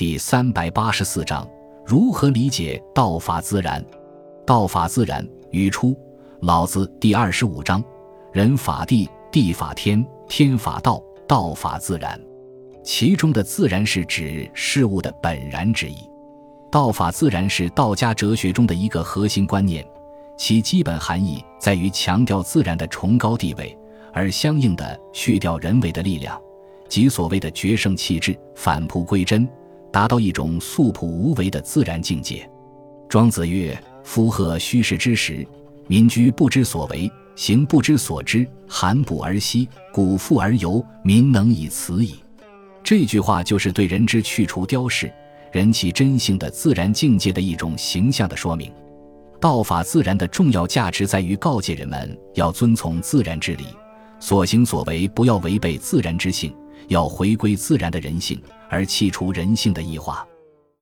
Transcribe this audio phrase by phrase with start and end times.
[0.00, 1.46] 第三百八十四章：
[1.84, 3.84] 如何理解道法自然？
[4.46, 5.88] 道法自然，语出
[6.40, 7.84] 《老子》第二十五章：
[8.32, 12.18] 人法地，地法天，天法道，道法自然。
[12.82, 15.96] 其中的“自然”是指事物的本然之意。
[16.72, 19.86] 道法自然是道家哲学中的一个核心观念，
[20.34, 23.76] 其基本含义在于强调自然的崇高地位，
[24.14, 26.40] 而相应的去掉人为的力量，
[26.88, 29.46] 即所谓的绝圣弃智、返璞归真，
[29.92, 32.48] 达到一种素朴无为的自然境界。
[33.08, 33.78] 庄子曰。
[34.02, 35.46] 夫贺虚实之时，
[35.86, 42.14] 民居不知所为，行不知所知，寒补而息，谷复而游，民能以此矣。
[42.82, 45.12] 这句话就是对人之去除雕饰、
[45.52, 48.72] 人其真性的自然境界的一种形象的说明。
[49.38, 53.66] 道法自然的重要价值在于告诫人们要遵从自然之理，
[54.18, 56.52] 所行所为不要违背自然之性，
[56.90, 60.26] 要回归自然的人性，而弃除人性的异化。